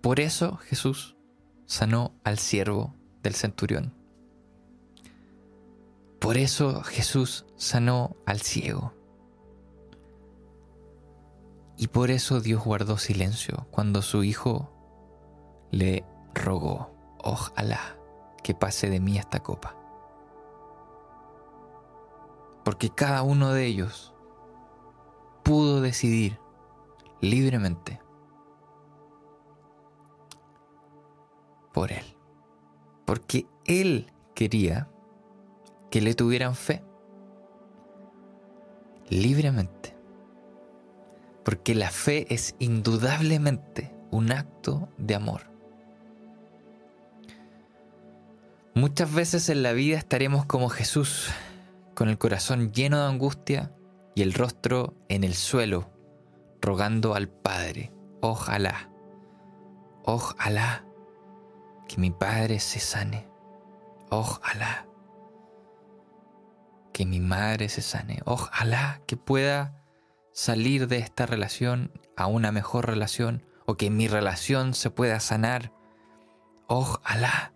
Por 0.00 0.20
eso 0.20 0.56
Jesús 0.56 1.16
sanó 1.66 2.14
al 2.24 2.38
siervo 2.38 2.94
del 3.22 3.34
centurión. 3.34 3.92
Por 6.20 6.36
eso 6.36 6.82
Jesús 6.82 7.44
sanó 7.56 8.16
al 8.26 8.40
ciego. 8.40 8.94
Y 11.76 11.88
por 11.88 12.10
eso 12.10 12.40
Dios 12.40 12.64
guardó 12.64 12.96
silencio 12.96 13.66
cuando 13.70 14.02
su 14.02 14.22
hijo 14.22 14.72
le 15.70 16.04
rogó, 16.32 16.91
ojalá 17.22 17.96
que 18.42 18.54
pase 18.54 18.90
de 18.90 19.00
mí 19.00 19.18
esta 19.18 19.40
copa. 19.40 19.76
Porque 22.64 22.90
cada 22.90 23.22
uno 23.22 23.52
de 23.52 23.66
ellos 23.66 24.14
pudo 25.42 25.80
decidir 25.80 26.38
libremente 27.20 28.00
por 31.72 31.92
Él. 31.92 32.04
Porque 33.04 33.46
Él 33.64 34.12
quería 34.34 34.88
que 35.90 36.00
le 36.00 36.14
tuvieran 36.14 36.54
fe 36.54 36.84
libremente. 39.08 39.96
Porque 41.44 41.74
la 41.74 41.90
fe 41.90 42.32
es 42.32 42.54
indudablemente 42.60 43.94
un 44.10 44.30
acto 44.30 44.88
de 44.96 45.14
amor. 45.16 45.51
Muchas 48.74 49.12
veces 49.12 49.48
en 49.48 49.62
la 49.62 49.72
vida 49.72 49.98
estaremos 49.98 50.46
como 50.46 50.68
Jesús, 50.68 51.30
con 51.94 52.08
el 52.08 52.18
corazón 52.18 52.72
lleno 52.72 52.98
de 53.00 53.06
angustia 53.06 53.72
y 54.14 54.22
el 54.22 54.32
rostro 54.32 54.94
en 55.08 55.24
el 55.24 55.34
suelo, 55.34 55.90
rogando 56.60 57.14
al 57.14 57.28
Padre, 57.28 57.92
ojalá, 58.20 58.90
ojalá 60.04 60.84
que 61.88 61.98
mi 61.98 62.10
Padre 62.10 62.60
se 62.60 62.80
sane, 62.80 63.28
ojalá 64.10 64.86
que 66.92 67.06
mi 67.06 67.20
madre 67.20 67.68
se 67.68 67.82
sane. 67.82 68.20
Ojalá 68.24 69.00
que 69.06 69.16
pueda 69.16 69.82
salir 70.32 70.88
de 70.88 70.98
esta 70.98 71.26
relación 71.26 71.90
a 72.16 72.26
una 72.26 72.52
mejor 72.52 72.86
relación 72.86 73.44
o 73.66 73.76
que 73.76 73.90
mi 73.90 74.08
relación 74.08 74.74
se 74.74 74.90
pueda 74.90 75.18
sanar. 75.20 75.72
Ojalá 76.66 77.52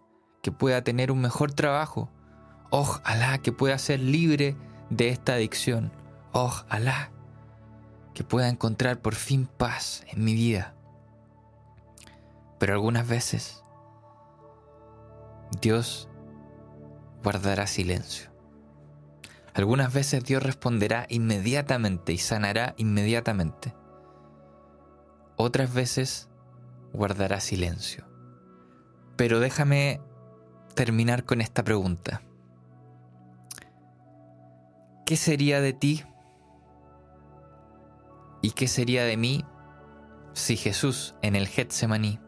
que 0.47 0.53
pueda 0.53 0.85
tener 0.85 1.11
un 1.11 1.21
mejor 1.21 1.53
trabajo. 1.53 2.09
Ojalá 2.71 3.39
que 3.39 3.51
pueda 3.51 3.77
ser 3.79 3.99
libre 3.99 4.57
de 4.91 5.09
esta 5.09 5.33
adicción. 5.33 5.91
Ojalá 6.31 7.11
que 8.15 8.23
pueda 8.23 8.49
encontrar 8.49 9.03
por 9.03 9.17
fin 9.17 9.49
paz 9.49 10.05
en 10.07 10.23
mi 10.23 10.35
vida. 10.35 10.73
Pero 12.61 12.75
algunas 12.75 13.09
veces 13.09 13.65
Dios 15.61 16.09
guardará 17.25 17.67
silencio. 17.67 18.31
Algunas 19.53 19.93
veces 19.93 20.23
Dios 20.23 20.45
responderá 20.45 21.07
inmediatamente 21.09 22.13
y 22.13 22.19
sanará 22.19 22.75
inmediatamente. 22.77 23.75
Otras 25.35 25.75
veces 25.75 26.29
guardará 26.93 27.41
silencio. 27.41 28.05
Pero 29.17 29.41
déjame 29.41 30.06
terminar 30.77 31.25
con 31.25 31.41
esta 31.41 31.65
pregunta. 31.65 32.23
¿Qué 35.05 35.17
sería 35.17 35.61
de 35.61 35.73
ti 35.73 36.05
y 38.43 38.53
qué 38.53 38.69
sería 38.69 39.05
de 39.05 39.17
mí 39.17 39.45
si 40.35 40.57
Jesús 40.57 41.17
en 41.23 41.35
el 41.35 41.49
Getsemaní 41.49 42.21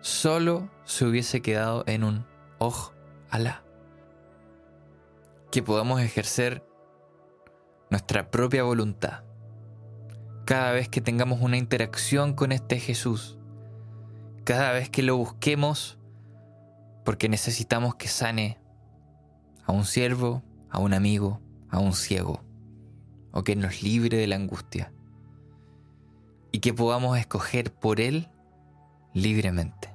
solo 0.00 0.70
se 0.84 1.04
hubiese 1.04 1.42
quedado 1.42 1.84
en 1.86 2.04
un 2.04 2.24
oj 2.58 2.92
Alá? 3.28 3.66
que 5.50 5.62
podamos 5.62 6.00
ejercer 6.00 6.66
nuestra 7.90 8.30
propia 8.30 8.62
voluntad. 8.62 9.22
Cada 10.44 10.72
vez 10.72 10.88
que 10.88 11.00
tengamos 11.00 11.40
una 11.40 11.56
interacción 11.56 12.34
con 12.34 12.52
este 12.52 12.78
Jesús, 12.78 13.38
cada 14.44 14.72
vez 14.72 14.90
que 14.90 15.02
lo 15.02 15.16
busquemos, 15.16 15.95
porque 17.06 17.28
necesitamos 17.28 17.94
que 17.94 18.08
sane 18.08 18.58
a 19.64 19.70
un 19.70 19.84
siervo, 19.84 20.42
a 20.70 20.80
un 20.80 20.92
amigo, 20.92 21.40
a 21.70 21.78
un 21.78 21.92
ciego, 21.92 22.44
o 23.30 23.44
que 23.44 23.54
nos 23.54 23.80
libre 23.80 24.18
de 24.18 24.26
la 24.26 24.34
angustia, 24.34 24.92
y 26.50 26.58
que 26.58 26.74
podamos 26.74 27.16
escoger 27.16 27.72
por 27.72 28.00
Él 28.00 28.28
libremente. 29.14 29.94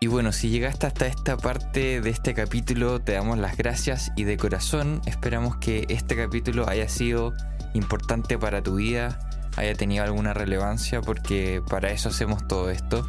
Y 0.00 0.06
bueno, 0.06 0.32
si 0.32 0.48
llegaste 0.48 0.86
hasta 0.86 1.06
esta 1.06 1.36
parte 1.36 2.00
de 2.00 2.08
este 2.08 2.32
capítulo, 2.32 3.00
te 3.00 3.12
damos 3.12 3.36
las 3.36 3.58
gracias 3.58 4.10
y 4.16 4.24
de 4.24 4.38
corazón 4.38 5.02
esperamos 5.04 5.58
que 5.58 5.84
este 5.90 6.16
capítulo 6.16 6.66
haya 6.66 6.88
sido 6.88 7.34
importante 7.74 8.38
para 8.38 8.62
tu 8.62 8.76
vida, 8.76 9.27
haya 9.58 9.74
tenido 9.74 10.04
alguna 10.04 10.32
relevancia, 10.34 11.00
porque 11.00 11.62
para 11.68 11.90
eso 11.90 12.08
hacemos 12.08 12.46
todo 12.46 12.70
esto. 12.70 13.06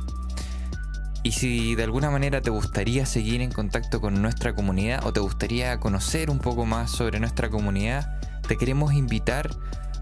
Y 1.22 1.34
si 1.34 1.76
de 1.76 1.84
alguna 1.84 2.10
manera 2.10 2.42
te 2.42 2.50
gustaría 2.50 3.06
seguir 3.06 3.42
en 3.42 3.52
contacto 3.52 4.00
con 4.00 4.22
nuestra 4.22 4.56
comunidad 4.56 5.06
o 5.06 5.14
te 5.14 5.20
gustaría 5.20 5.80
conocer 5.80 6.30
un 6.30 6.40
poco 6.40 6.66
más 6.66 6.92
sobre 6.92 7.20
nuestra 7.20 7.50
comunidad, 7.50 8.20
te 8.48 8.58
queremos 8.58 8.94
invitar 8.94 9.50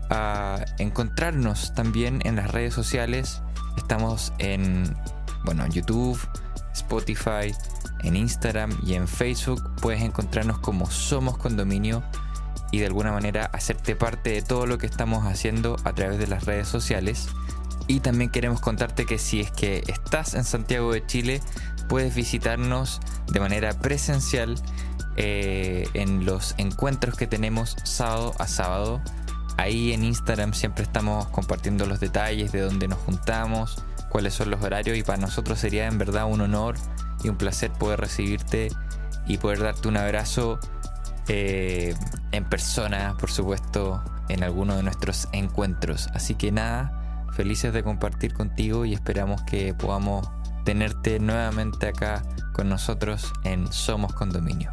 a 0.09 0.63
encontrarnos 0.77 1.73
también 1.73 2.21
en 2.23 2.35
las 2.35 2.51
redes 2.51 2.73
sociales. 2.73 3.41
Estamos 3.77 4.31
en 4.37 4.95
bueno, 5.43 5.65
YouTube, 5.67 6.19
Spotify, 6.73 7.53
en 8.03 8.15
Instagram 8.15 8.71
y 8.85 8.93
en 8.93 9.07
Facebook 9.07 9.75
puedes 9.81 10.01
encontrarnos 10.03 10.59
como 10.59 10.89
Somos 10.89 11.37
Condominio 11.37 12.03
y 12.71 12.79
de 12.79 12.87
alguna 12.87 13.11
manera 13.11 13.45
hacerte 13.53 13.95
parte 13.95 14.31
de 14.31 14.41
todo 14.41 14.65
lo 14.65 14.77
que 14.77 14.85
estamos 14.85 15.25
haciendo 15.25 15.77
a 15.83 15.93
través 15.93 16.19
de 16.19 16.27
las 16.27 16.45
redes 16.45 16.67
sociales. 16.67 17.29
Y 17.87 18.01
también 18.01 18.29
queremos 18.29 18.59
contarte 18.59 19.05
que 19.05 19.17
si 19.17 19.39
es 19.39 19.51
que 19.51 19.83
estás 19.87 20.33
en 20.33 20.43
Santiago 20.43 20.91
de 20.91 21.05
Chile, 21.05 21.41
puedes 21.87 22.13
visitarnos 22.15 22.99
de 23.27 23.39
manera 23.39 23.73
presencial 23.73 24.55
eh, 25.15 25.87
en 25.93 26.25
los 26.25 26.53
encuentros 26.57 27.15
que 27.15 27.27
tenemos 27.27 27.75
sábado 27.83 28.33
a 28.39 28.47
sábado. 28.47 29.01
Ahí 29.57 29.93
en 29.93 30.03
Instagram 30.03 30.53
siempre 30.53 30.83
estamos 30.83 31.27
compartiendo 31.29 31.85
los 31.85 31.99
detalles 31.99 32.51
de 32.51 32.59
dónde 32.59 32.87
nos 32.87 32.99
juntamos, 32.99 33.83
cuáles 34.09 34.33
son 34.33 34.51
los 34.51 34.61
horarios 34.61 34.97
y 34.97 35.03
para 35.03 35.17
nosotros 35.17 35.57
sería 35.57 35.87
en 35.87 35.97
verdad 35.97 36.25
un 36.25 36.41
honor 36.41 36.75
y 37.23 37.29
un 37.29 37.37
placer 37.37 37.71
poder 37.71 37.99
recibirte 37.99 38.69
y 39.25 39.37
poder 39.37 39.59
darte 39.59 39.87
un 39.87 39.97
abrazo 39.97 40.59
eh, 41.27 41.95
en 42.31 42.45
persona, 42.45 43.15
por 43.19 43.31
supuesto, 43.31 44.03
en 44.29 44.43
alguno 44.43 44.75
de 44.75 44.83
nuestros 44.83 45.27
encuentros. 45.31 46.07
Así 46.13 46.35
que 46.35 46.51
nada, 46.51 47.25
felices 47.33 47.73
de 47.73 47.83
compartir 47.83 48.33
contigo 48.33 48.85
y 48.85 48.93
esperamos 48.93 49.41
que 49.43 49.73
podamos 49.73 50.29
tenerte 50.65 51.19
nuevamente 51.19 51.87
acá 51.87 52.23
con 52.53 52.67
nosotros 52.69 53.31
en 53.43 53.71
Somos 53.71 54.13
Condominio. 54.13 54.71